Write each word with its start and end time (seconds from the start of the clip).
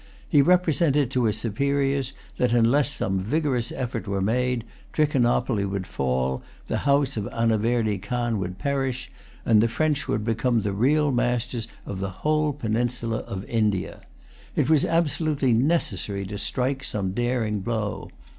He 0.27 0.41
represented 0.41 1.11
to 1.11 1.25
his 1.25 1.37
superiors 1.37 2.13
that 2.37 2.53
unless 2.53 2.89
some 2.89 3.19
vigorous 3.19 3.71
effort 3.71 4.07
were 4.07 4.19
made, 4.19 4.63
Trichinopoly 4.93 5.63
would 5.63 5.85
fall, 5.85 6.41
the 6.65 6.79
house 6.89 7.17
of 7.17 7.25
Anaverdy 7.31 7.99
Khan 7.99 8.39
would 8.39 8.57
perish, 8.57 9.11
and 9.45 9.61
the 9.61 9.67
French 9.67 10.07
would 10.07 10.25
become 10.25 10.61
the 10.61 10.73
real 10.73 11.11
masters 11.11 11.67
of 11.85 11.99
the 11.99 12.09
whole 12.25 12.51
peninsula 12.51 13.17
of 13.27 13.45
India. 13.45 13.99
It 14.55 14.71
was 14.71 14.85
absolutely 14.85 15.53
necessary 15.53 16.25
to 16.25 16.39
strike 16.39 16.83
some 16.83 17.11
daring 17.11 17.59
blow. 17.59 18.09